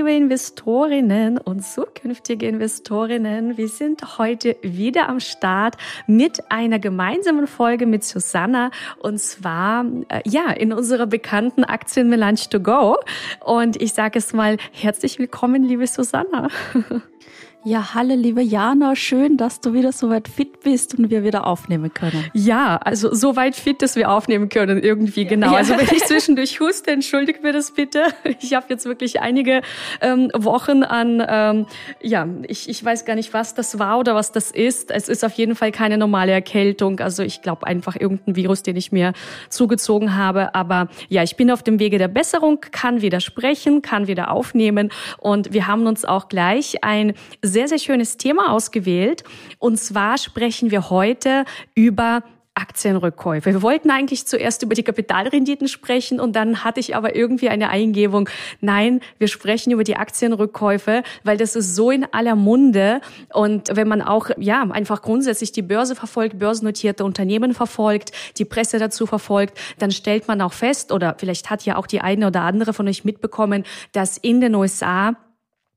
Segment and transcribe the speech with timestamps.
[0.00, 5.76] Liebe Investorinnen und zukünftige Investorinnen, wir sind heute wieder am Start
[6.06, 12.60] mit einer gemeinsamen Folge mit Susanna und zwar äh, ja in unserer bekannten Aktienmelange to
[12.60, 12.96] go
[13.44, 16.48] und ich sage es mal herzlich willkommen liebe Susanna.
[17.62, 21.46] Ja, hallo liebe Jana, schön, dass du wieder so weit fit bist und wir wieder
[21.46, 22.24] aufnehmen können.
[22.32, 25.52] Ja, also so weit fit, dass wir aufnehmen können irgendwie, genau.
[25.52, 25.58] Ja.
[25.58, 28.04] Also wenn ich zwischendurch huste, entschuldigt mir das bitte.
[28.40, 29.60] Ich habe jetzt wirklich einige
[30.00, 31.66] ähm, Wochen an, ähm,
[32.00, 34.90] ja, ich, ich weiß gar nicht, was das war oder was das ist.
[34.90, 37.00] Es ist auf jeden Fall keine normale Erkältung.
[37.00, 39.12] Also ich glaube einfach irgendein Virus, den ich mir
[39.50, 40.54] zugezogen habe.
[40.54, 44.90] Aber ja, ich bin auf dem Wege der Besserung, kann wieder sprechen, kann wieder aufnehmen
[45.18, 47.12] und wir haben uns auch gleich ein
[47.50, 49.24] sehr, sehr schönes Thema ausgewählt.
[49.58, 52.22] Und zwar sprechen wir heute über
[52.54, 53.52] Aktienrückkäufe.
[53.52, 57.70] Wir wollten eigentlich zuerst über die Kapitalrenditen sprechen und dann hatte ich aber irgendwie eine
[57.70, 58.28] Eingebung,
[58.60, 63.00] nein, wir sprechen über die Aktienrückkäufe, weil das ist so in aller Munde
[63.32, 68.78] und wenn man auch ja, einfach grundsätzlich die Börse verfolgt, börsennotierte Unternehmen verfolgt, die Presse
[68.78, 72.42] dazu verfolgt, dann stellt man auch fest oder vielleicht hat ja auch die eine oder
[72.42, 75.16] andere von euch mitbekommen, dass in den USA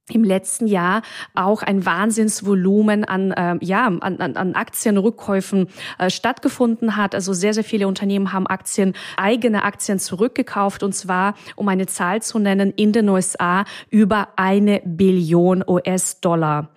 [0.09, 1.01] im letzten Jahr
[1.33, 7.15] auch ein Wahnsinnsvolumen an, äh, ja, an, an, an Aktienrückkäufen äh, stattgefunden hat.
[7.15, 12.21] Also sehr, sehr viele Unternehmen haben Aktien, eigene Aktien zurückgekauft und zwar, um eine Zahl
[12.21, 16.69] zu nennen, in den USA über eine Billion US-Dollar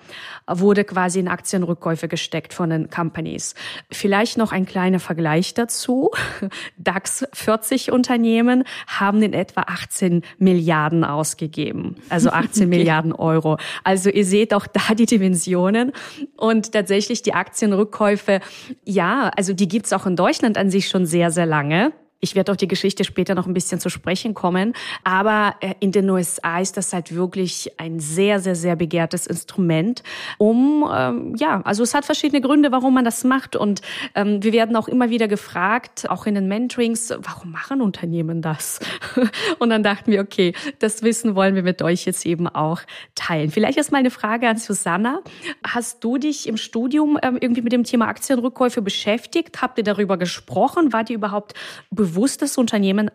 [0.48, 3.54] wurde quasi in Aktienrückkäufe gesteckt von den Companies.
[3.90, 6.10] Vielleicht noch ein kleiner Vergleich dazu.
[6.78, 11.96] DAX 40 Unternehmen haben in etwa 18 Milliarden ausgegeben.
[12.08, 13.58] Also 18 Milliarden Euro.
[13.84, 15.92] Also ihr seht auch da die Dimensionen
[16.36, 18.40] und tatsächlich die Aktienrückkäufe,
[18.84, 21.92] ja, also die gibt's auch in Deutschland an sich schon sehr, sehr lange.
[22.20, 24.72] Ich werde auf die Geschichte später noch ein bisschen zu sprechen kommen.
[25.04, 30.02] Aber äh, in den USA ist das halt wirklich ein sehr, sehr, sehr begehrtes Instrument,
[30.38, 33.54] um, ähm, ja, also es hat verschiedene Gründe, warum man das macht.
[33.54, 33.82] Und
[34.14, 38.80] ähm, wir werden auch immer wieder gefragt, auch in den Mentorings, warum machen Unternehmen das?
[39.58, 42.80] Und dann dachten wir, okay, das Wissen wollen wir mit euch jetzt eben auch
[43.14, 43.50] teilen.
[43.50, 45.20] Vielleicht erst mal eine Frage an Susanna.
[45.66, 49.60] Hast du dich im Studium ähm, irgendwie mit dem Thema Aktienrückkäufe beschäftigt?
[49.60, 50.92] Habt ihr darüber gesprochen?
[50.92, 51.54] War dir überhaupt
[51.90, 52.05] bewusst,
[52.38, 53.10] dass Unternehmen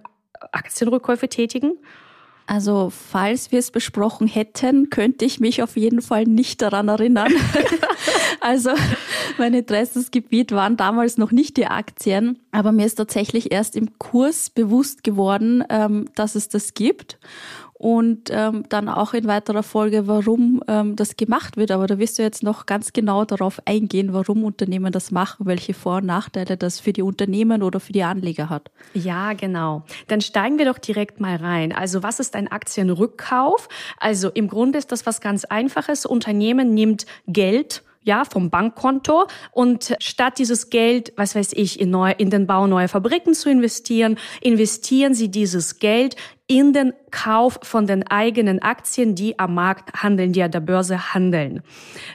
[0.52, 1.74] Aktienrückkäufe tätigen?
[2.48, 7.32] Also, falls wir es besprochen hätten, könnte ich mich auf jeden Fall nicht daran erinnern.
[8.42, 8.72] also,
[9.38, 14.50] mein Interessensgebiet waren damals noch nicht die Aktien, aber mir ist tatsächlich erst im Kurs
[14.50, 17.20] bewusst geworden, ähm, dass es das gibt
[17.82, 21.72] und ähm, dann auch in weiterer Folge, warum ähm, das gemacht wird.
[21.72, 25.74] Aber da wirst du jetzt noch ganz genau darauf eingehen, warum Unternehmen das machen, welche
[25.74, 28.70] Vor- und Nachteile das für die Unternehmen oder für die Anleger hat.
[28.94, 29.82] Ja, genau.
[30.10, 31.72] Dann steigen wir doch direkt mal rein.
[31.72, 33.68] Also was ist ein Aktienrückkauf?
[34.00, 36.06] Also im Grunde ist das was ganz Einfaches.
[36.06, 39.28] Unternehmen nimmt Geld ja, vom Bankkonto.
[39.52, 43.50] Und statt dieses Geld, was weiß ich, in, neu, in den Bau neuer Fabriken zu
[43.50, 46.16] investieren, investieren sie dieses Geld
[46.52, 51.14] in den Kauf von den eigenen Aktien, die am Markt handeln, die an der Börse
[51.14, 51.62] handeln.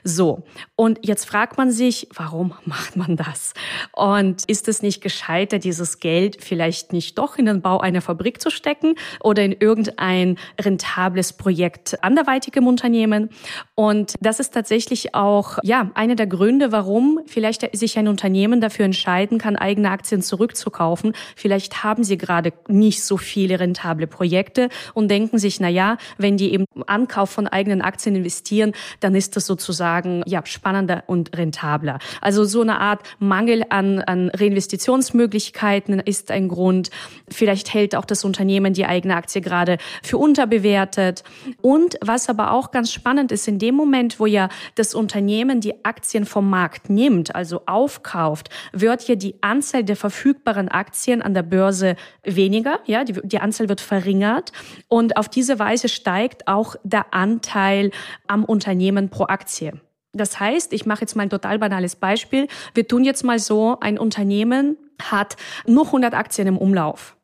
[0.04, 0.42] So.
[0.74, 3.54] Und jetzt fragt man sich, warum macht man das?
[3.92, 8.42] Und ist es nicht gescheiter, dieses Geld vielleicht nicht doch in den Bau einer Fabrik
[8.42, 13.30] zu stecken oder in irgendein rentables Projekt anderweitig im Unternehmen?
[13.74, 18.84] Und das ist tatsächlich auch, ja, einer der Gründe, warum vielleicht sich ein Unternehmen dafür
[18.84, 21.14] entscheiden kann, eigene Aktien zurückzukaufen.
[21.36, 25.98] Vielleicht haben sie gerade nicht so viele rentable Projekte Projekte und denken sich, na ja,
[26.18, 31.36] wenn die eben Ankauf von eigenen Aktien investieren, dann ist das sozusagen ja spannender und
[31.36, 32.00] rentabler.
[32.20, 36.90] Also so eine Art Mangel an, an Reinvestitionsmöglichkeiten ist ein Grund.
[37.28, 41.22] Vielleicht hält auch das Unternehmen die eigene Aktie gerade für unterbewertet.
[41.62, 45.84] Und was aber auch ganz spannend ist, in dem Moment, wo ja das Unternehmen die
[45.84, 51.44] Aktien vom Markt nimmt, also aufkauft, wird ja die Anzahl der verfügbaren Aktien an der
[51.44, 54.52] Börse weniger, ja, die, die Anzahl wird verringert verringert.
[54.88, 57.90] Und auf diese Weise steigt auch der Anteil
[58.26, 59.72] am Unternehmen pro Aktie.
[60.12, 62.48] Das heißt, ich mache jetzt mal ein total banales Beispiel.
[62.74, 65.36] Wir tun jetzt mal so, ein Unternehmen hat
[65.66, 67.16] nur 100 Aktien im Umlauf.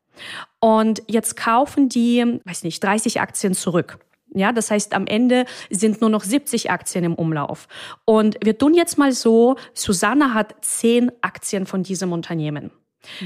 [0.59, 3.97] Und jetzt kaufen die, weiß nicht, 30 Aktien zurück.
[4.35, 7.67] Ja, das heißt, am Ende sind nur noch 70 Aktien im Umlauf.
[8.05, 12.71] Und wir tun jetzt mal so, Susanne hat 10 Aktien von diesem Unternehmen.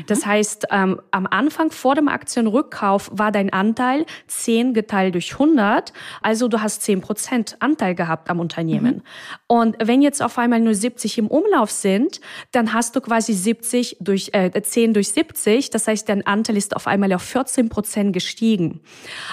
[0.08, 5.94] Das heißt, ähm, am Anfang vor dem Aktienrückkauf war dein Anteil 10 geteilt durch 100,
[6.22, 8.96] also du hast 10 Prozent Anteil gehabt am Unternehmen.
[8.96, 9.02] Mhm.
[9.48, 12.22] Und wenn jetzt auf einmal nur 70 im Umlauf sind,
[12.52, 16.76] dann hast du quasi 70 durch äh, 10 durch 70, das heißt, dein Anteil ist
[16.76, 18.82] auf einmal auf 14 Prozent gestiegen.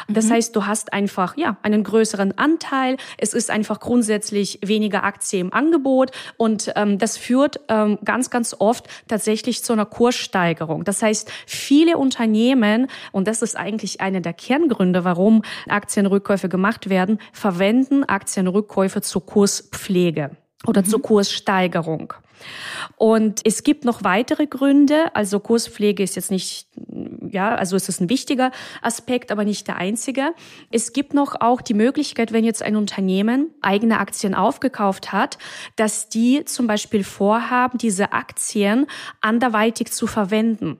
[0.09, 0.33] Das mhm.
[0.33, 2.97] heißt, du hast einfach ja einen größeren Anteil.
[3.19, 8.55] Es ist einfach grundsätzlich weniger Aktien im Angebot und ähm, das führt ähm, ganz ganz
[8.59, 10.85] oft tatsächlich zu einer Kurssteigerung Kurssteigerung.
[10.85, 17.19] Das heißt, viele Unternehmen, und das ist eigentlich einer der Kerngründe, warum Aktienrückkäufe gemacht werden,
[17.33, 20.31] verwenden Aktienrückkäufe zur Kurspflege
[20.67, 20.87] oder mhm.
[20.87, 22.15] zur Kurssteigerung.
[22.97, 25.15] Und es gibt noch weitere Gründe.
[25.15, 26.69] Also Kurspflege ist jetzt nicht,
[27.31, 28.51] ja, also es ist ein wichtiger
[28.83, 30.35] Aspekt, aber nicht der einzige.
[30.71, 35.39] Es gibt noch auch die Möglichkeit, wenn jetzt ein Unternehmen eigene Aktien aufgekauft hat,
[35.77, 38.87] dass die zum Beispiel vorhaben, diese Aktien
[39.21, 40.79] anderweitig zu verwenden.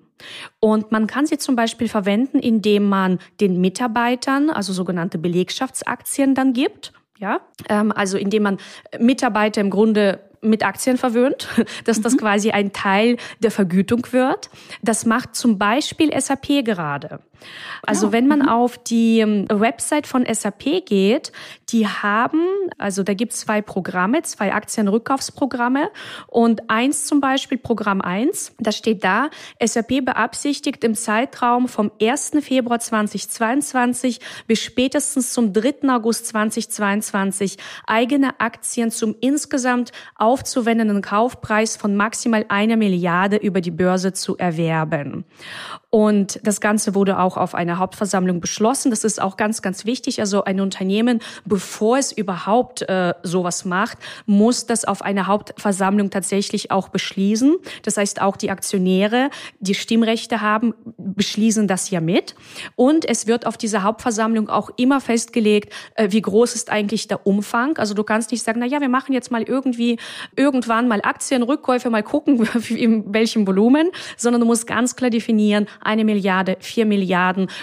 [0.61, 6.53] Und man kann sie zum Beispiel verwenden, indem man den Mitarbeitern, also sogenannte Belegschaftsaktien dann
[6.53, 6.93] gibt.
[7.19, 8.59] Ja, ähm, also indem man
[8.99, 11.49] Mitarbeiter im Grunde mit Aktien verwöhnt,
[11.85, 12.19] dass das mhm.
[12.19, 14.51] quasi ein Teil der Vergütung wird.
[14.83, 17.21] Das macht zum Beispiel SAP gerade.
[17.87, 18.49] Also wenn man mhm.
[18.49, 21.33] auf die ähm, Website von SAP geht,
[21.69, 22.41] die haben,
[22.79, 25.91] also da gibt es zwei Programme, zwei Aktienrückkaufsprogramme
[26.27, 29.31] und eins zum Beispiel, Programm 1, da steht da,
[29.63, 32.33] SAP beabsichtigt im Zeitraum vom 1.
[32.41, 35.89] Februar 2022 bis spätestens zum 3.
[35.89, 37.57] August 2022
[37.87, 45.25] eigene Aktien zum insgesamt aufzuwendenden Kaufpreis von maximal einer Milliarde über die Börse zu erwerben.
[45.91, 48.91] Und das Ganze wurde auch auf einer Hauptversammlung beschlossen.
[48.91, 50.21] Das ist auch ganz, ganz wichtig.
[50.21, 56.71] Also ein Unternehmen, bevor es überhaupt äh, sowas macht, muss das auf einer Hauptversammlung tatsächlich
[56.71, 57.57] auch beschließen.
[57.83, 59.31] Das heißt, auch die Aktionäre,
[59.61, 62.35] die Stimmrechte haben, beschließen das ja mit.
[62.77, 67.27] Und es wird auf dieser Hauptversammlung auch immer festgelegt, äh, wie groß ist eigentlich der
[67.27, 67.79] Umfang.
[67.79, 69.99] Also du kannst nicht sagen, na ja, wir machen jetzt mal irgendwie
[70.37, 76.05] irgendwann mal Aktienrückkäufe, mal gucken, in welchem Volumen, sondern du musst ganz klar definieren, eine
[76.05, 77.14] Milliarde, vier Milliarden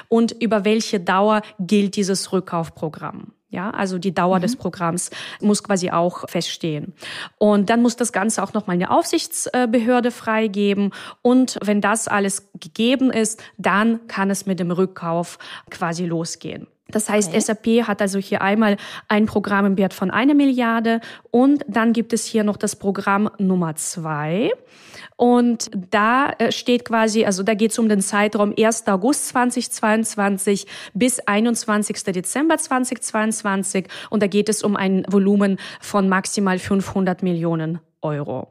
[0.08, 3.34] und über welche Dauer gilt dieses Rückkaufprogramm.
[3.52, 4.44] Ja, also die Dauer mhm.
[4.44, 5.12] des Programms
[5.42, 6.94] muss quasi auch feststehen.
[7.38, 10.94] Und dann muss das Ganze auch nochmal eine Aufsichtsbehörde freigeben.
[11.22, 15.38] Und wenn das alles gegeben ist, dann kann es mit dem Rückkauf
[15.70, 16.68] quasi losgehen.
[16.92, 17.40] Das heißt, okay.
[17.40, 18.78] SAP hat also hier einmal
[19.08, 21.02] ein Programm im Wert von einer Milliarde
[21.32, 24.52] und dann gibt es hier noch das Programm Nummer zwei.
[25.16, 28.88] Und da äh, steht quasi, also da geht es um den Zeitraum 1.
[28.88, 32.04] August 2022 bis 21.
[32.06, 33.88] Dezember 2022.
[34.10, 38.48] Und da geht es um ein Volumen von maximal 500 Millionen Euro.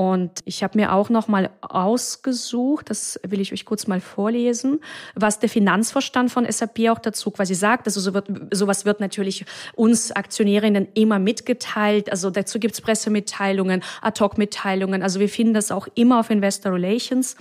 [0.00, 4.80] Und ich habe mir auch noch mal ausgesucht, das will ich euch kurz mal vorlesen,
[5.14, 7.86] was der Finanzvorstand von SAP auch dazu quasi sagt.
[7.86, 9.44] Also so wird, sowas wird natürlich
[9.74, 12.10] uns Aktionärinnen immer mitgeteilt.
[12.10, 15.02] Also dazu gibt's Pressemitteilungen, Ad-Hoc-Mitteilungen.
[15.02, 17.36] Also wir finden das auch immer auf Investor Relations.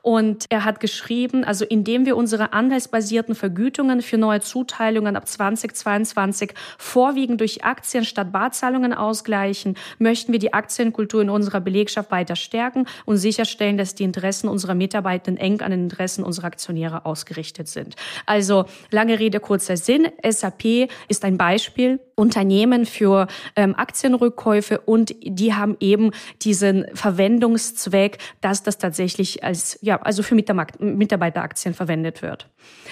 [0.00, 6.54] Und er hat geschrieben, also indem wir unsere anteilsbasierten Vergütungen für neue Zuteilungen ab 2022
[6.78, 12.36] vorwiegend durch Aktien statt Barzahlungen ausgleichen, möchten wir die Aktienkultur in unserer Belegschaft Gesellschaft weiter
[12.36, 17.68] stärken und sicherstellen, dass die Interessen unserer Mitarbeitenden eng an den Interessen unserer Aktionäre ausgerichtet
[17.68, 17.96] sind.
[18.26, 20.08] Also lange Rede, kurzer Sinn.
[20.22, 22.00] SAP ist ein Beispiel.
[22.16, 30.00] Unternehmen für ähm, Aktienrückkäufe und die haben eben diesen Verwendungszweck, dass das tatsächlich als ja
[30.00, 32.48] also für Mitarbeiteraktien verwendet wird.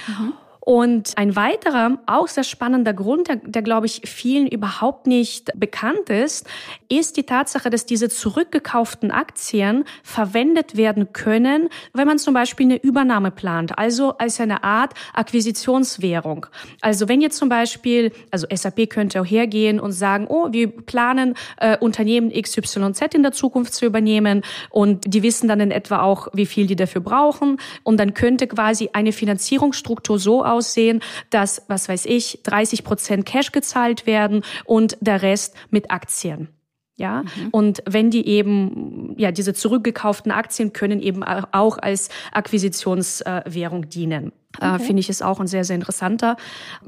[0.08, 0.32] Mhm.
[0.64, 6.08] Und ein weiterer, auch sehr spannender Grund, der, der, glaube ich, vielen überhaupt nicht bekannt
[6.08, 6.46] ist,
[6.88, 12.76] ist die Tatsache, dass diese zurückgekauften Aktien verwendet werden können, wenn man zum Beispiel eine
[12.76, 16.46] Übernahme plant, also als eine Art Akquisitionswährung.
[16.80, 21.34] Also wenn jetzt zum Beispiel, also SAP könnte auch hergehen und sagen, oh, wir planen
[21.56, 26.28] äh, Unternehmen XYZ in der Zukunft zu übernehmen und die wissen dann in etwa auch,
[26.34, 31.88] wie viel die dafür brauchen und dann könnte quasi eine Finanzierungsstruktur so aussehen, dass, was
[31.88, 36.48] weiß ich, 30 Prozent Cash gezahlt werden und der Rest mit Aktien.
[36.96, 37.48] Ja, mhm.
[37.52, 44.32] und wenn die eben, ja, diese zurückgekauften Aktien können eben auch als Akquisitionswährung dienen.
[44.62, 44.84] Äh, okay.
[44.84, 46.36] Finde ich ist auch ein sehr, sehr interessanter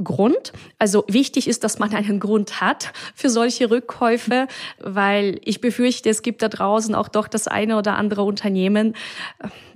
[0.02, 0.52] Grund.
[0.78, 4.47] Also wichtig ist, dass man einen Grund hat für solche Rückkäufe,
[4.81, 8.95] weil ich befürchte, es gibt da draußen auch doch das eine oder andere Unternehmen,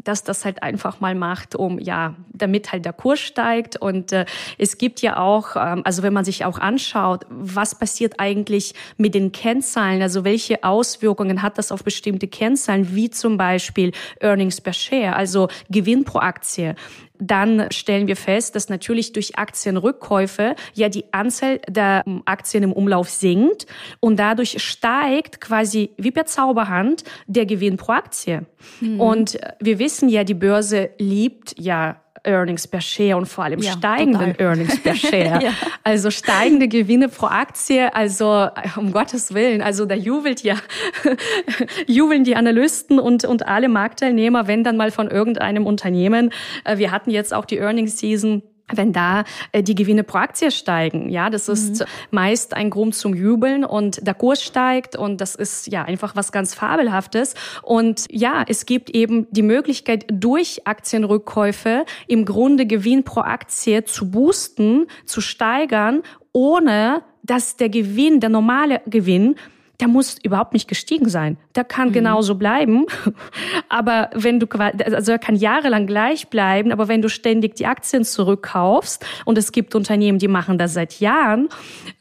[0.02, 3.76] dass das halt einfach mal macht, um ja, damit halt der Kurs steigt.
[3.76, 4.25] Und äh,
[4.57, 9.14] es gibt ja auch, ähm, also wenn man sich auch anschaut, was passiert eigentlich mit
[9.14, 14.73] den Kennzahlen, also welche Auswirkungen hat das auf bestimmte Kennzahlen, wie zum Beispiel Earnings per
[14.73, 16.75] Share, also Gewinn pro Aktie
[17.18, 22.72] dann stellen wir fest, dass natürlich durch Aktienrückkäufe ja die Anzahl der ähm, Aktien im
[22.72, 23.66] Umlauf sinkt
[24.00, 28.46] und dadurch steigt quasi wie per Zauberhand der Gewinn pro Aktie.
[28.80, 29.00] Mhm.
[29.00, 33.73] Und wir wissen ja, die Börse liebt ja Earnings per Share und vor allem ja,
[33.73, 34.47] steigenden total.
[34.47, 35.42] Earnings per Share.
[35.42, 35.52] ja.
[35.82, 37.94] Also steigende Gewinne pro Aktie.
[37.94, 40.56] Also um Gottes Willen, also da jubelt ja,
[41.87, 46.30] jubeln die Analysten und, und alle Marktteilnehmer, wenn dann mal von irgendeinem Unternehmen.
[46.64, 50.50] Äh, wir hatten jetzt auch die Earnings Season wenn da äh, die Gewinne pro Aktie
[50.50, 51.08] steigen.
[51.08, 51.87] Ja, das ist mhm.
[52.10, 56.32] meist ein Grund zum Jubeln und der Kurs steigt und das ist ja einfach was
[56.32, 57.34] ganz Fabelhaftes.
[57.62, 64.10] Und ja, es gibt eben die Möglichkeit, durch Aktienrückkäufe im Grunde Gewinn pro Aktie zu
[64.10, 69.37] boosten, zu steigern, ohne dass der Gewinn, der normale Gewinn,
[69.80, 71.37] der muss überhaupt nicht gestiegen sein.
[71.54, 71.92] Der kann mhm.
[71.92, 72.87] genauso bleiben.
[73.68, 78.04] Aber wenn du, also er kann jahrelang gleich bleiben, aber wenn du ständig die Aktien
[78.04, 81.49] zurückkaufst und es gibt Unternehmen, die machen das seit Jahren,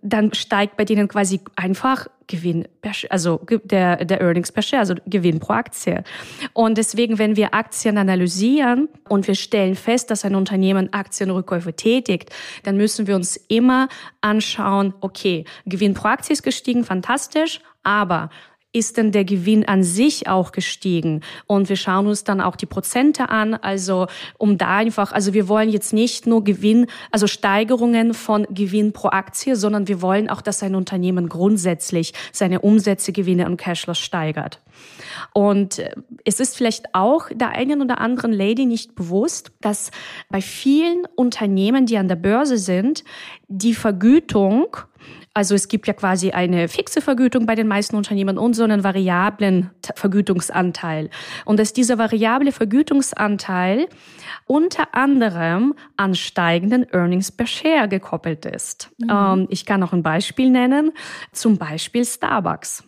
[0.01, 2.67] dann steigt bei denen quasi einfach Gewinn,
[3.10, 6.03] also der, der Earnings per Share, also Gewinn pro Aktie.
[6.53, 12.29] Und deswegen, wenn wir Aktien analysieren und wir stellen fest, dass ein Unternehmen Aktienrückkäufe tätigt,
[12.63, 13.88] dann müssen wir uns immer
[14.22, 18.29] anschauen, okay, Gewinn pro Aktie ist gestiegen, fantastisch, aber
[18.77, 21.22] ist denn der Gewinn an sich auch gestiegen?
[21.46, 24.07] Und wir schauen uns dann auch die Prozente an, also
[24.38, 29.10] um da einfach, also wir wollen jetzt nicht nur Gewinn, also Steigerungen von Gewinn pro
[29.10, 34.60] Aktie, sondern wir wollen auch, dass ein Unternehmen grundsätzlich seine Umsätze, Gewinne und Cashflows steigert.
[35.34, 39.91] Und äh, es ist vielleicht auch der einen oder anderen Lady nicht bewusst, dass
[40.29, 43.03] bei vielen Unternehmen, die an der Börse sind,
[43.48, 44.77] die Vergütung
[45.38, 48.84] also es gibt ja quasi eine fixe Vergütung bei den meisten Unternehmen und so einen
[48.84, 51.12] variablen Vergütungsanteil.
[51.46, 53.88] Und dass dieser variable Vergütungsanteil
[54.48, 58.89] unter anderem an steigenden Earnings per Share gekoppelt ist.
[58.98, 59.10] Mhm.
[59.12, 60.91] Ähm, ich kann auch ein Beispiel nennen,
[61.34, 62.87] zum Beispiel Starbucks.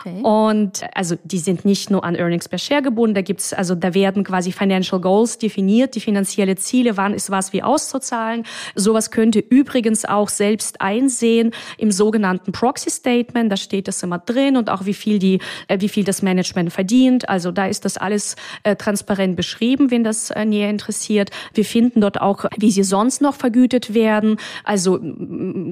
[0.00, 0.22] Okay.
[0.22, 3.92] Und also die sind nicht nur an Earnings per Share gebunden, da gibt's also da
[3.92, 8.44] werden quasi Financial Goals definiert, die finanzielle Ziele, wann ist was wie auszuzahlen.
[8.74, 14.56] Sowas könnte übrigens auch selbst einsehen im sogenannten Proxy Statement, da steht das immer drin
[14.56, 17.28] und auch wie viel die äh, wie viel das Management verdient.
[17.28, 21.30] Also da ist das alles äh, transparent beschrieben, wenn das äh, näher interessiert.
[21.52, 24.38] Wir finden dort auch, wie sie sonst noch vergütet werden.
[24.64, 24.98] Also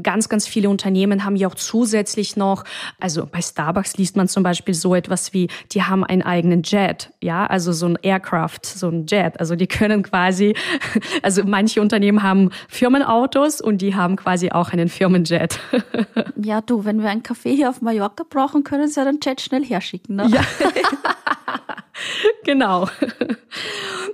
[0.03, 2.65] ganz ganz viele Unternehmen haben ja auch zusätzlich noch,
[3.01, 6.63] also bei Starbucks Starbucks liest man zum Beispiel so etwas wie, die haben einen eigenen
[6.63, 9.39] Jet, ja, also so ein Aircraft, so ein Jet.
[9.39, 10.55] Also die können quasi,
[11.23, 15.61] also manche Unternehmen haben Firmenautos und die haben quasi auch einen Firmenjet.
[16.41, 19.41] Ja, du, wenn wir einen Kaffee hier auf Mallorca brauchen, können sie ja den Jet
[19.41, 20.29] schnell herschicken, ne?
[20.29, 20.41] Ja.
[22.45, 22.89] genau.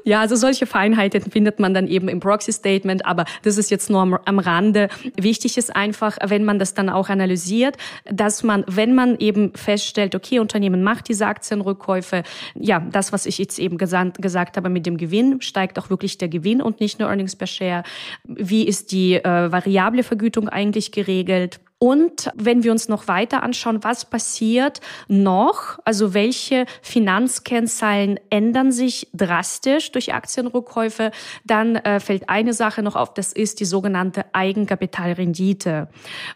[0.04, 3.88] Ja, also solche Feinheiten findet man dann eben im Proxy Statement, aber das ist jetzt
[3.88, 4.88] nur am, am Rande.
[5.16, 10.14] Wichtig ist einfach, wenn man das dann auch analysiert, dass man, wenn man eben feststellt,
[10.14, 12.22] okay, Unternehmen macht diese Aktienrückkäufe,
[12.54, 16.18] ja, das, was ich jetzt eben gesagt, gesagt habe mit dem Gewinn, steigt auch wirklich
[16.18, 17.82] der Gewinn und nicht nur Earnings per Share.
[18.24, 21.60] Wie ist die äh, variable Vergütung eigentlich geregelt?
[21.78, 29.08] Und wenn wir uns noch weiter anschauen, was passiert noch, also welche Finanzkennzahlen ändern sich
[29.12, 31.10] drastisch durch Aktienrückkäufe,
[31.44, 35.88] dann äh, fällt eine Sache noch auf, das ist die sogenannte Eigenkapitalrendite.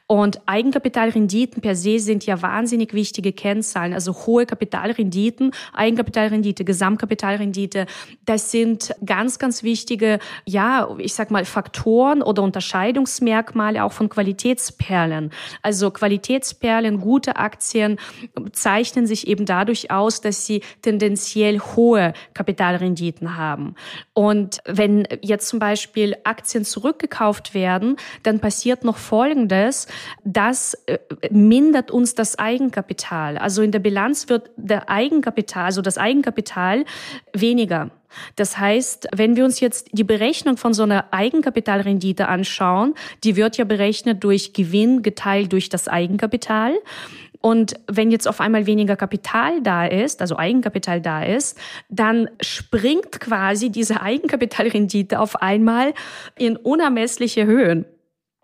[0.06, 7.86] Und Eigenkapitalrenditen per se sind ja wahnsinnig wichtige Kennzahlen, also hohe Kapitalrenditen, Eigenkapitalrendite, Gesamtkapitalrendite,
[8.26, 15.27] das sind ganz, ganz wichtige, ja, ich sag mal, Faktoren oder Unterscheidungsmerkmale auch von Qualitätsperlen.
[15.62, 17.98] Also Qualitätsperlen, gute Aktien
[18.52, 23.74] zeichnen sich eben dadurch aus, dass sie tendenziell hohe Kapitalrenditen haben.
[24.14, 29.86] Und wenn jetzt zum Beispiel Aktien zurückgekauft werden, dann passiert noch Folgendes,
[30.24, 30.98] das äh,
[31.30, 33.38] mindert uns das Eigenkapital.
[33.38, 36.84] Also in der Bilanz wird der Eigenkapital, also das Eigenkapital
[37.32, 37.90] weniger.
[38.36, 43.56] Das heißt, wenn wir uns jetzt die Berechnung von so einer Eigenkapitalrendite anschauen, die wird
[43.56, 46.74] ja berechnet durch Gewinn geteilt durch das Eigenkapital.
[47.40, 51.56] Und wenn jetzt auf einmal weniger Kapital da ist, also Eigenkapital da ist,
[51.88, 55.94] dann springt quasi diese Eigenkapitalrendite auf einmal
[56.36, 57.84] in unermessliche Höhen.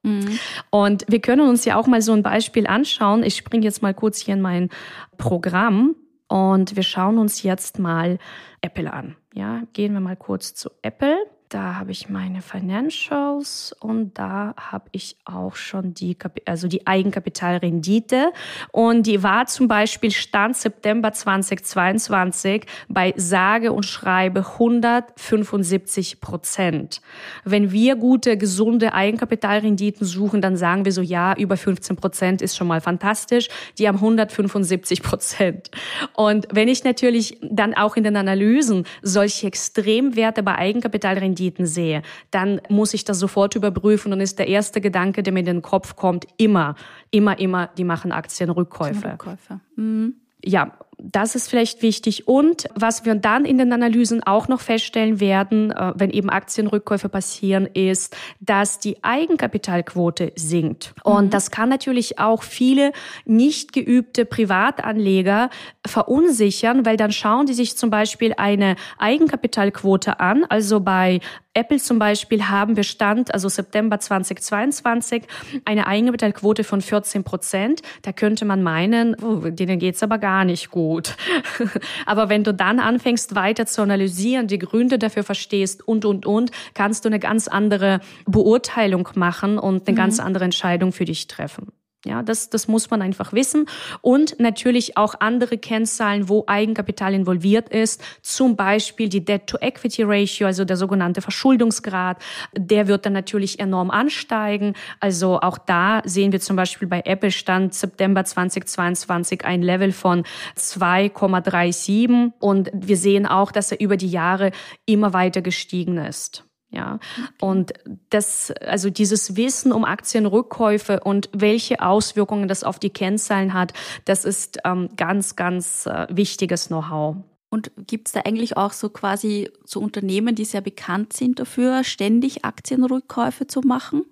[0.05, 0.39] Mhm.
[0.71, 3.25] Und wir können uns ja auch mal so ein Beispiel anschauen.
[3.25, 4.71] Ich springe jetzt mal kurz hier in mein
[5.17, 5.97] Programm
[6.29, 8.19] und wir schauen uns jetzt mal
[8.65, 9.17] Apple an.
[9.35, 11.19] Ja, gehen wir mal kurz zu Apple.
[11.55, 18.33] Da habe ich meine Financials und da habe ich auch schon die, also die Eigenkapitalrendite.
[18.73, 27.01] Und die war zum Beispiel Stand September 2022 bei sage und schreibe 175 Prozent.
[27.45, 32.57] Wenn wir gute, gesunde Eigenkapitalrenditen suchen, dann sagen wir so, ja, über 15 Prozent ist
[32.57, 33.47] schon mal fantastisch.
[33.79, 35.71] Die haben 175 Prozent.
[36.15, 42.03] Und wenn ich natürlich dann auch in den Analysen solche Extremwerte bei Eigenkapitalrenditen Renditen sehe,
[42.31, 45.63] dann muss ich das sofort überprüfen und ist der erste Gedanke, der mir in den
[45.63, 46.75] Kopf kommt, immer,
[47.11, 49.13] immer, immer, die machen Aktienrückkäufe.
[49.13, 49.61] Rückkäufe.
[49.77, 50.15] Mhm.
[50.45, 52.29] Ja, das ist vielleicht wichtig.
[52.29, 57.09] Und was wir dann in den Analysen auch noch feststellen werden, äh, wenn eben Aktienrückkäufe
[57.09, 60.95] passieren, ist, dass die Eigenkapitalquote sinkt.
[61.03, 61.31] Und mhm.
[61.31, 62.93] das kann natürlich auch viele
[63.25, 65.51] nicht geübte Privatanleger
[65.87, 70.45] verunsichern, weil dann schauen die sich zum Beispiel eine Eigenkapitalquote an.
[70.49, 71.21] Also bei
[71.55, 75.23] Apple zum Beispiel haben wir Stand, also September 2022,
[75.65, 77.83] eine Eigenkapitalquote von 14 Prozent.
[78.03, 80.84] Da könnte man meinen, oh, denen geht's aber gar nicht gut.
[82.07, 86.51] aber wenn du dann anfängst weiter zu analysieren, die Gründe dafür verstehst und, und, und,
[86.75, 89.97] kannst du eine ganz andere Beurteilung machen und eine mhm.
[89.97, 91.73] ganz andere Entscheidung für dich treffen.
[92.05, 93.67] Ja, das, das muss man einfach wissen.
[94.03, 98.03] Und natürlich auch andere Kennzahlen, wo Eigenkapital involviert ist.
[98.21, 102.19] Zum Beispiel die Debt-to-Equity-Ratio, also der sogenannte Verschuldungsgrad.
[102.53, 104.75] Der wird dann natürlich enorm ansteigen.
[105.01, 110.25] Also auch da sehen wir zum Beispiel bei Apple stand September 2022 ein Level von
[110.59, 112.33] 2,37.
[112.39, 114.51] Und wir sehen auch, dass er über die Jahre
[114.85, 116.45] immer weiter gestiegen ist.
[116.75, 117.29] Ja, okay.
[117.41, 117.73] und
[118.11, 123.73] das, also dieses Wissen um Aktienrückkäufe und welche Auswirkungen das auf die Kennzahlen hat,
[124.07, 127.17] das ist ähm, ganz, ganz äh, wichtiges Know-how.
[127.55, 131.85] Und gibt es da eigentlich auch so quasi so Unternehmen, die sehr bekannt sind dafür,
[131.85, 134.05] ständig Aktienrückkäufe zu machen?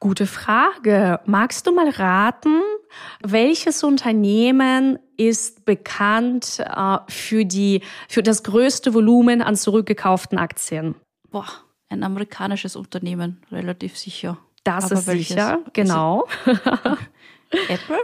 [0.00, 1.18] Gute Frage.
[1.24, 2.60] Magst du mal raten,
[3.22, 10.94] welches Unternehmen ist bekannt äh, für die für das größte Volumen an zurückgekauften Aktien?
[11.30, 11.46] Boah,
[11.94, 14.38] ein amerikanisches Unternehmen, relativ sicher.
[14.64, 15.28] Das Aber ist welches?
[15.28, 16.26] sicher, genau.
[17.68, 17.98] Apple?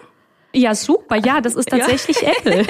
[0.53, 1.17] Ja, super.
[1.17, 2.31] Ja, das ist tatsächlich ja.
[2.39, 2.67] Apple.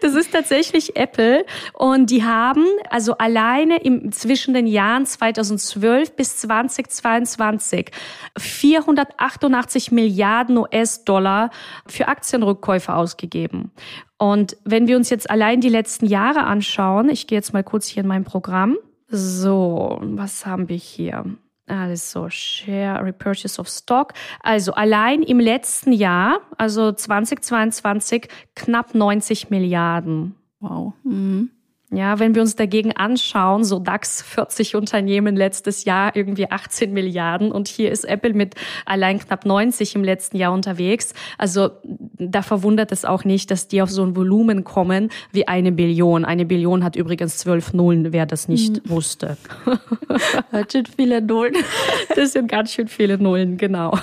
[0.00, 1.44] das ist tatsächlich Apple.
[1.72, 7.90] Und die haben also alleine im, zwischen den Jahren 2012 bis 2022
[8.38, 11.50] 488 Milliarden US-Dollar
[11.86, 13.72] für Aktienrückkäufe ausgegeben.
[14.16, 17.88] Und wenn wir uns jetzt allein die letzten Jahre anschauen, ich gehe jetzt mal kurz
[17.88, 18.76] hier in mein Programm.
[19.14, 21.24] So, was haben wir hier?
[21.66, 24.14] Also Share Repurchase of Stock.
[24.40, 30.34] Also allein im letzten Jahr, also 2022, knapp 90 Milliarden.
[30.60, 30.94] Wow.
[31.04, 31.50] Mhm.
[31.94, 37.52] Ja, wenn wir uns dagegen anschauen, so DAX 40 Unternehmen letztes Jahr irgendwie 18 Milliarden
[37.52, 38.54] und hier ist Apple mit
[38.86, 41.12] allein knapp 90 im letzten Jahr unterwegs.
[41.36, 41.68] Also
[42.16, 46.24] da verwundert es auch nicht, dass die auf so ein Volumen kommen wie eine Billion.
[46.24, 48.82] Eine Billion hat übrigens zwölf Nullen, wer das nicht hm.
[48.86, 49.36] wusste.
[50.50, 51.56] Ganz schön viele Nullen.
[52.16, 53.98] Das sind ganz schön viele Nullen, genau.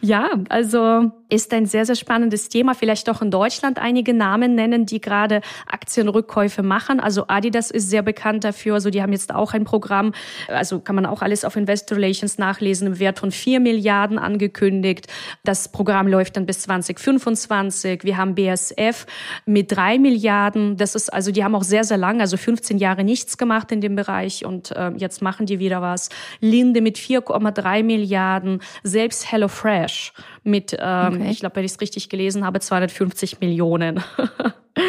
[0.00, 2.74] Ja, also ist ein sehr, sehr spannendes Thema.
[2.74, 7.00] Vielleicht auch in Deutschland einige Namen nennen, die gerade Aktienrückkäufe machen.
[7.00, 8.74] Also Adidas ist sehr bekannt dafür.
[8.74, 10.12] Also die haben jetzt auch ein Programm,
[10.48, 15.06] also kann man auch alles auf Investor Relations nachlesen, im Wert von vier Milliarden angekündigt.
[15.44, 18.04] Das Programm läuft dann bis 2025.
[18.04, 19.06] Wir haben BSF
[19.46, 20.76] mit drei Milliarden.
[20.76, 23.80] Das ist, also die haben auch sehr, sehr lang, also 15 Jahre nichts gemacht in
[23.80, 26.10] dem Bereich und äh, jetzt machen die wieder was.
[26.40, 28.60] Linde mit 4,3 Milliarden.
[28.82, 30.12] Selbst HelloFresh
[30.44, 31.30] mit, ähm, okay.
[31.30, 34.02] ich glaube, wenn ich es richtig gelesen habe, 250 Millionen.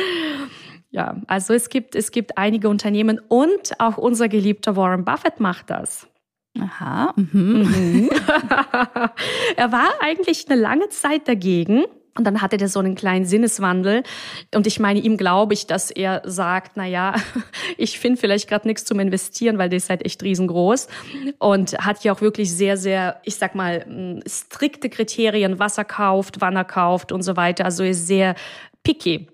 [0.91, 5.69] ja, also es gibt, es gibt einige Unternehmen und auch unser geliebter Warren Buffett macht
[5.69, 6.07] das.
[6.59, 7.13] Aha.
[7.15, 7.29] Mhm.
[7.33, 8.09] Mhm.
[9.55, 11.85] er war eigentlich eine lange Zeit dagegen.
[12.17, 14.03] Und dann hatte der so einen kleinen Sinneswandel.
[14.53, 17.15] Und ich meine, ihm glaube ich, dass er sagt, na ja,
[17.77, 20.87] ich finde vielleicht gerade nichts zum Investieren, weil der ist halt echt riesengroß.
[21.39, 26.39] Und hat ja auch wirklich sehr, sehr, ich sag mal, strikte Kriterien, was er kauft,
[26.39, 27.65] wann er kauft und so weiter.
[27.65, 28.35] Also ist sehr
[28.83, 29.27] picky.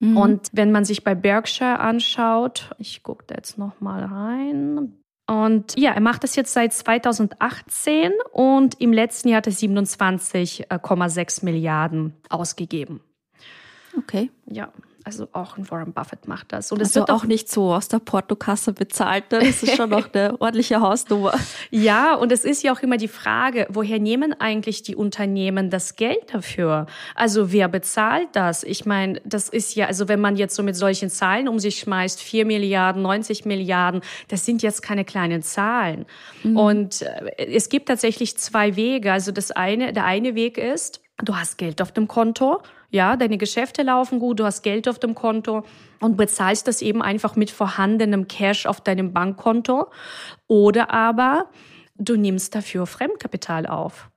[0.00, 0.16] Mhm.
[0.16, 5.03] Und wenn man sich bei Berkshire anschaut, ich gucke da jetzt noch mal rein.
[5.26, 11.44] Und ja, er macht das jetzt seit 2018 und im letzten Jahr hat er 27,6
[11.44, 13.00] Milliarden ausgegeben.
[13.96, 14.30] Okay.
[14.46, 14.72] Ja,
[15.04, 16.72] also auch ein Warren Buffett macht das.
[16.72, 19.30] Und es also wird auch nicht so aus der Portokasse bezahlt.
[19.32, 19.40] Ne?
[19.40, 21.34] Das ist schon noch eine ordentliche Hausnummer.
[21.70, 25.96] Ja, und es ist ja auch immer die Frage, woher nehmen eigentlich die Unternehmen das
[25.96, 26.86] Geld dafür?
[27.14, 28.62] Also wer bezahlt das?
[28.62, 31.78] Ich meine, das ist ja, also wenn man jetzt so mit solchen Zahlen um sich
[31.80, 36.06] schmeißt, 4 Milliarden, 90 Milliarden, das sind jetzt keine kleinen Zahlen.
[36.42, 36.56] Mhm.
[36.56, 39.12] Und äh, es gibt tatsächlich zwei Wege.
[39.12, 42.62] Also das eine, der eine Weg ist, du hast Geld auf dem Konto
[42.94, 45.64] ja, deine Geschäfte laufen gut, du hast Geld auf dem Konto
[45.98, 49.90] und bezahlst das eben einfach mit vorhandenem Cash auf deinem Bankkonto.
[50.46, 51.50] Oder aber
[51.96, 54.10] du nimmst dafür Fremdkapital auf.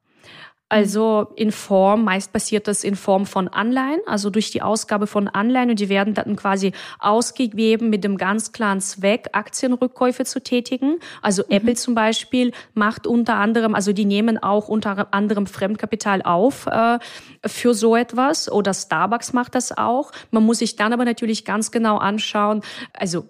[0.70, 5.30] Also in Form, meist passiert das in Form von Anleihen, also durch die Ausgabe von
[5.30, 11.00] Anleihen und die werden dann quasi ausgegeben mit dem ganz klaren Zweck, Aktienrückkäufe zu tätigen.
[11.22, 11.56] Also mhm.
[11.56, 17.00] Apple zum Beispiel macht unter anderem, also die nehmen auch unter anderem Fremdkapital auf äh,
[17.46, 20.12] für so etwas oder Starbucks macht das auch.
[20.32, 23.30] Man muss sich dann aber natürlich ganz genau anschauen, also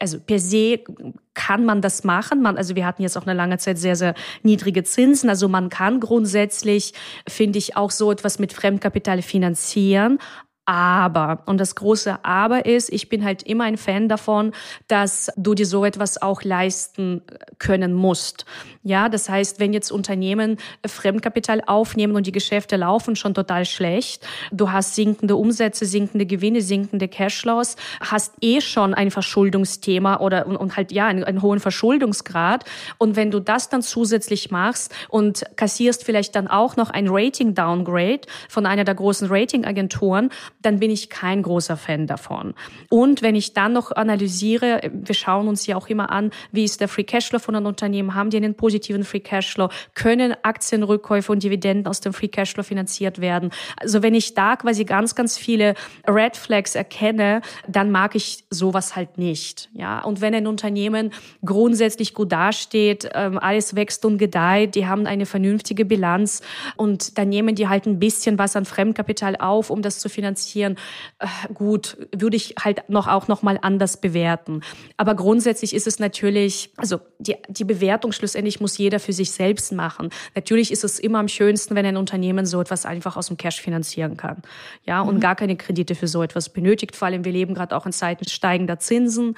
[0.00, 0.80] also per se
[1.34, 2.42] kann man das machen.
[2.42, 5.30] Man, also wir hatten jetzt auch eine lange Zeit sehr, sehr niedrige Zinsen.
[5.30, 6.94] Also man kann grundsätzlich,
[7.28, 10.18] finde ich, auch so etwas mit Fremdkapital finanzieren.
[10.68, 14.52] Aber, und das große Aber ist, ich bin halt immer ein Fan davon,
[14.86, 17.22] dass du dir so etwas auch leisten
[17.58, 18.44] können musst.
[18.82, 24.26] Ja, das heißt, wenn jetzt Unternehmen Fremdkapital aufnehmen und die Geschäfte laufen schon total schlecht,
[24.52, 30.58] du hast sinkende Umsätze, sinkende Gewinne, sinkende Cashflows, hast eh schon ein Verschuldungsthema oder und,
[30.58, 32.66] und halt ja einen, einen hohen Verschuldungsgrad.
[32.98, 37.54] Und wenn du das dann zusätzlich machst und kassierst vielleicht dann auch noch ein Rating
[37.54, 40.28] Downgrade von einer der großen Ratingagenturen,
[40.62, 42.54] dann bin ich kein großer Fan davon.
[42.90, 46.80] Und wenn ich dann noch analysiere, wir schauen uns ja auch immer an, wie ist
[46.80, 51.42] der Free Cashflow von einem Unternehmen, haben die einen positiven Free Cashflow, können Aktienrückkäufe und
[51.42, 53.50] Dividenden aus dem Free Cashflow finanziert werden.
[53.76, 55.74] Also wenn ich da quasi ganz, ganz viele
[56.06, 59.70] Red Flags erkenne, dann mag ich sowas halt nicht.
[59.74, 61.12] Ja, und wenn ein Unternehmen
[61.44, 66.42] grundsätzlich gut dasteht, ähm, alles wächst und gedeiht, die haben eine vernünftige Bilanz
[66.76, 70.47] und dann nehmen die halt ein bisschen was an Fremdkapital auf, um das zu finanzieren
[70.48, 70.76] investieren,
[71.18, 74.62] äh, gut, würde ich halt noch auch noch mal anders bewerten.
[74.96, 79.72] Aber grundsätzlich ist es natürlich, also die, die Bewertung schlussendlich muss jeder für sich selbst
[79.72, 80.10] machen.
[80.34, 83.60] Natürlich ist es immer am schönsten, wenn ein Unternehmen so etwas einfach aus dem Cash
[83.60, 84.42] finanzieren kann.
[84.86, 85.20] Ja, und mhm.
[85.20, 86.96] gar keine Kredite für so etwas benötigt.
[86.96, 89.36] Vor allem, wir leben gerade auch in Zeiten steigender Zinsen.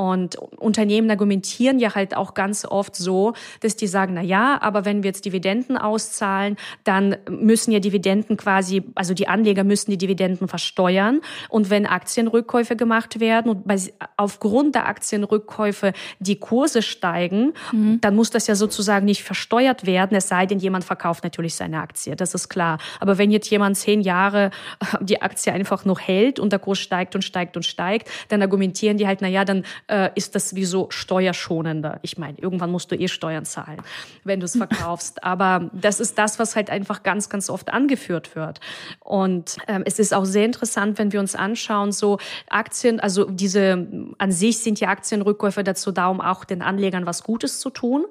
[0.00, 4.86] Und Unternehmen argumentieren ja halt auch ganz oft so, dass die sagen, na ja, aber
[4.86, 9.98] wenn wir jetzt Dividenden auszahlen, dann müssen ja Dividenden quasi, also die Anleger müssen die
[9.98, 11.20] Dividenden versteuern.
[11.50, 13.76] Und wenn Aktienrückkäufe gemacht werden und bei,
[14.16, 18.00] aufgrund der Aktienrückkäufe die Kurse steigen, mhm.
[18.00, 21.78] dann muss das ja sozusagen nicht versteuert werden, es sei denn, jemand verkauft natürlich seine
[21.78, 22.16] Aktie.
[22.16, 22.78] Das ist klar.
[23.00, 24.50] Aber wenn jetzt jemand zehn Jahre
[25.02, 28.96] die Aktie einfach noch hält und der Kurs steigt und steigt und steigt, dann argumentieren
[28.96, 31.98] die halt, na ja, dann äh, ist das sowieso steuerschonender.
[32.02, 33.82] Ich meine, irgendwann musst du eh Steuern zahlen,
[34.24, 35.24] wenn du es verkaufst.
[35.24, 38.60] Aber das ist das, was halt einfach ganz, ganz oft angeführt wird.
[39.00, 43.88] Und ähm, es ist auch sehr interessant, wenn wir uns anschauen, so Aktien, also diese
[44.18, 48.06] an sich sind ja Aktienrückkäufe dazu da, um auch den Anlegern was Gutes zu tun.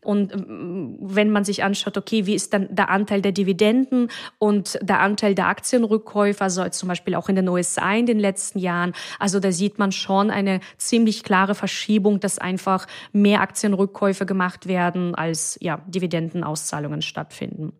[0.00, 4.78] Und ähm, wenn man sich anschaut, okay, wie ist dann der Anteil der Dividenden und
[4.82, 8.92] der Anteil der Aktienrückkäufe, also zum Beispiel auch in den USA in den letzten Jahren,
[9.18, 15.14] also da sieht man schon eine ziemlich klare Verschiebung, dass einfach mehr Aktienrückkäufe gemacht werden,
[15.14, 17.72] als ja, Dividendenauszahlungen stattfinden.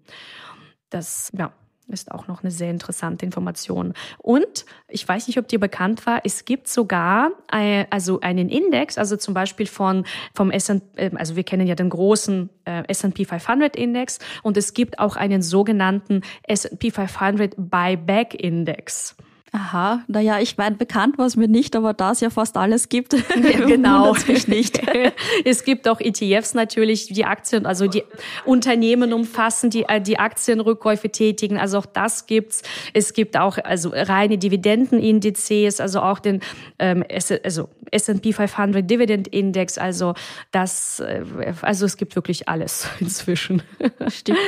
[0.90, 1.52] Das, ja,
[1.88, 3.92] ist auch noch eine sehr interessante Information.
[4.18, 8.96] Und ich weiß nicht, ob dir bekannt war, es gibt sogar äh, also einen Index,
[8.96, 13.24] also zum Beispiel von vom S&P, äh, also wir kennen ja den großen äh, S&P
[13.24, 19.16] 500 Index und es gibt auch einen sogenannten S&P 500 Buyback Index.
[19.54, 22.88] Aha, naja, ich meine, bekannt war es mir nicht, aber da es ja fast alles
[22.88, 23.12] gibt,
[23.68, 24.12] genau.
[24.26, 24.80] mich nicht.
[25.44, 28.02] es gibt auch ETFs natürlich, die Aktien, also die
[28.44, 31.56] Unternehmen umfassen, die äh, die Aktienrückkäufe tätigen.
[31.56, 32.62] Also auch das gibt's.
[32.94, 36.40] Es gibt auch also reine Dividendenindizes, also auch den
[36.80, 37.04] ähm,
[37.44, 39.78] also S&P 500 Dividend Index.
[39.78, 40.14] Also
[40.50, 41.22] das, äh,
[41.62, 43.62] also es gibt wirklich alles inzwischen.
[44.08, 44.40] Stimmt.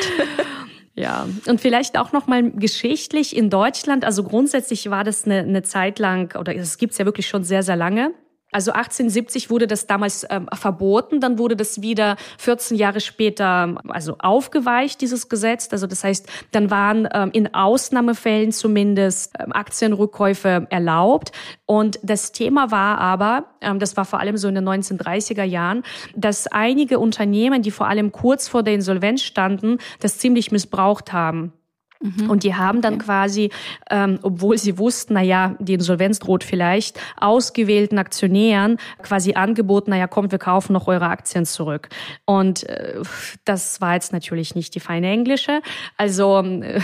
[0.98, 4.04] Ja, und vielleicht auch noch mal geschichtlich in Deutschland.
[4.04, 7.62] Also grundsätzlich war das eine, eine Zeit lang, oder es gibt's ja wirklich schon sehr,
[7.62, 8.14] sehr lange.
[8.52, 14.16] Also 1870 wurde das damals ähm, verboten, dann wurde das wieder 14 Jahre später also
[14.18, 15.68] aufgeweicht, dieses Gesetz.
[15.72, 21.32] Also das heißt, dann waren ähm, in Ausnahmefällen zumindest ähm, Aktienrückkäufe erlaubt.
[21.66, 25.82] Und das Thema war aber, ähm, das war vor allem so in den 1930er Jahren,
[26.14, 31.52] dass einige Unternehmen, die vor allem kurz vor der Insolvenz standen, das ziemlich missbraucht haben.
[32.00, 32.30] Mhm.
[32.30, 33.04] Und die haben dann okay.
[33.04, 33.50] quasi,
[33.90, 39.96] ähm, obwohl sie wussten, na ja, die Insolvenz droht vielleicht, ausgewählten Aktionären quasi angeboten, na
[39.96, 41.88] ja, kommt, wir kaufen noch eure Aktien zurück.
[42.24, 43.00] Und äh,
[43.44, 45.62] das war jetzt natürlich nicht die feine Englische.
[45.96, 46.80] Also äh,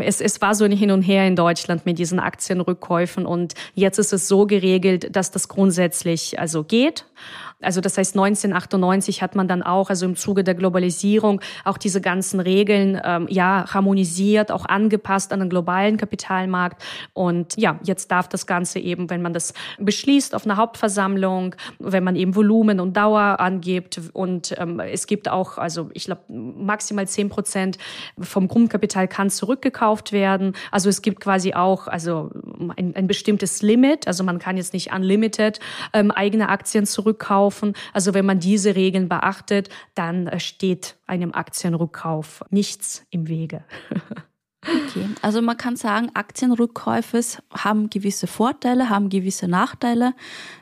[0.00, 3.98] es, es war so ein Hin und Her in Deutschland mit diesen Aktienrückkäufen und jetzt
[3.98, 7.04] ist es so geregelt, dass das grundsätzlich also geht.
[7.62, 12.00] Also das heißt, 1998 hat man dann auch, also im Zuge der Globalisierung, auch diese
[12.00, 16.82] ganzen Regeln ähm, ja harmonisiert, auch angepasst an den globalen Kapitalmarkt.
[17.14, 22.04] Und ja, jetzt darf das Ganze eben, wenn man das beschließt auf einer Hauptversammlung, wenn
[22.04, 27.06] man eben Volumen und Dauer angibt und ähm, es gibt auch, also ich glaube, maximal
[27.06, 27.78] zehn Prozent
[28.18, 30.54] vom Grundkapital kann zurückgekauft werden.
[30.70, 32.30] Also es gibt quasi auch also
[32.76, 34.08] ein, ein bestimmtes Limit.
[34.08, 35.60] Also man kann jetzt nicht unlimited
[35.92, 37.74] ähm, eigene Aktien zurückkaufen kaufen.
[37.92, 43.64] Also wenn man diese Regeln beachtet, dann äh, steht einem Aktienrückkauf nichts im Wege.
[44.64, 47.20] Okay, also man kann sagen, Aktienrückkäufe
[47.52, 50.14] haben gewisse Vorteile, haben gewisse Nachteile.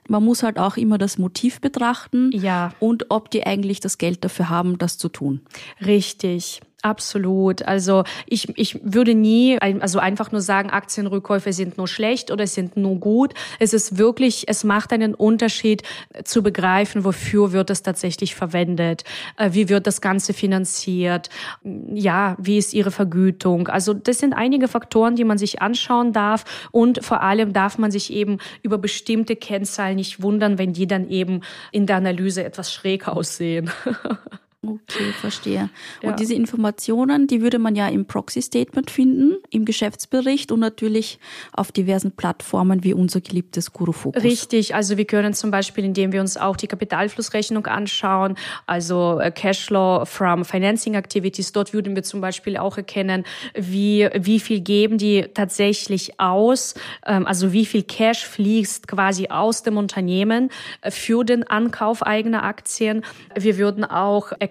[0.08, 2.72] Man muss halt auch immer das Motiv betrachten ja.
[2.80, 5.42] und ob die eigentlich das Geld dafür haben, das zu tun.
[5.84, 6.62] Richtig.
[6.82, 7.62] Absolut.
[7.62, 12.76] Also ich, ich würde nie also einfach nur sagen, Aktienrückkäufe sind nur schlecht oder sind
[12.78, 13.34] nur gut.
[13.58, 15.82] Es ist wirklich, es macht einen Unterschied
[16.24, 19.04] zu begreifen, wofür wird es tatsächlich verwendet,
[19.36, 21.28] äh, wie wird das Ganze finanziert,
[21.62, 23.68] ja, wie ist ihre Vergütung.
[23.68, 27.90] Also das sind einige Faktoren, die man sich anschauen darf und vor allem darf man
[27.90, 32.72] sich eben über bestimmte Kennzahlen nicht wundern, wenn die dann eben in der Analyse etwas
[32.72, 33.70] schräg aussehen.
[34.62, 35.70] Okay, verstehe.
[36.02, 36.16] Und ja.
[36.16, 41.18] diese Informationen, die würde man ja im Proxy-Statement finden, im Geschäftsbericht und natürlich
[41.54, 44.22] auf diversen Plattformen wie unser geliebtes Guru Focus.
[44.22, 49.30] Richtig, also wir können zum Beispiel, indem wir uns auch die Kapitalflussrechnung anschauen, also äh,
[49.30, 54.98] Cashflow from Financing Activities, dort würden wir zum Beispiel auch erkennen, wie, wie viel geben
[54.98, 56.74] die tatsächlich aus,
[57.06, 60.50] ähm, also wie viel Cash fließt quasi aus dem Unternehmen
[60.82, 63.06] äh, für den Ankauf eigener Aktien.
[63.34, 64.49] Wir würden auch erkennen,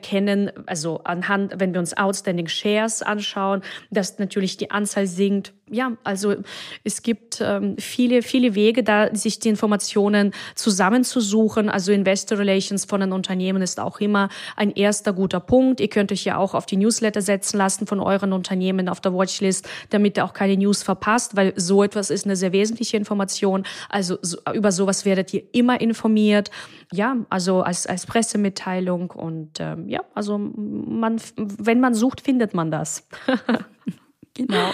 [0.65, 5.53] also anhand, wenn wir uns Outstanding Shares anschauen, dass natürlich die Anzahl sinkt.
[5.71, 6.35] Ja, also
[6.83, 11.69] es gibt ähm, viele, viele Wege, da sich die Informationen zusammenzusuchen.
[11.69, 15.79] Also Investor Relations von einem Unternehmen ist auch immer ein erster guter Punkt.
[15.79, 19.13] Ihr könnt euch ja auch auf die Newsletter setzen lassen von euren Unternehmen auf der
[19.13, 23.65] Watchlist, damit ihr auch keine News verpasst, weil so etwas ist eine sehr wesentliche Information.
[23.89, 26.51] Also so, über sowas werdet ihr immer informiert.
[26.91, 32.71] Ja, also als, als Pressemitteilung und ähm, ja, also man, wenn man sucht, findet man
[32.71, 33.07] das.
[34.33, 34.71] genau.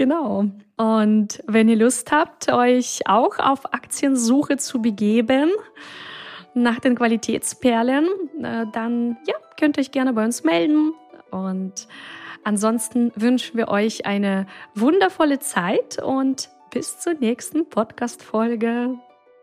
[0.00, 0.46] Genau.
[0.78, 5.50] Und wenn ihr Lust habt, euch auch auf Aktiensuche zu begeben,
[6.54, 8.06] nach den Qualitätsperlen,
[8.42, 10.94] äh, dann ja, könnt ihr euch gerne bei uns melden.
[11.30, 11.86] Und
[12.44, 18.94] ansonsten wünschen wir euch eine wundervolle Zeit und bis zur nächsten Podcast-Folge.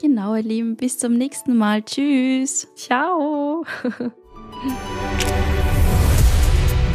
[0.02, 1.84] Genau, ihr Lieben, bis zum nächsten Mal.
[1.84, 2.68] Tschüss.
[2.76, 3.64] Ciao.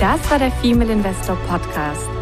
[0.01, 2.22] Das war der Female Investor Podcast.